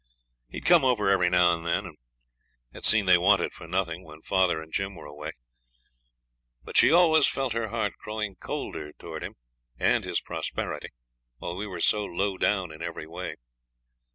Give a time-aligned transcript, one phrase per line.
[0.49, 1.97] He had come over every now and then, and
[2.73, 5.33] had seen they wanted for nothing when father and Jim were away;
[6.63, 9.35] but she always felt her heart growing colder towards him
[9.77, 10.89] and his prosperity
[11.37, 13.35] while we were so low down in every way.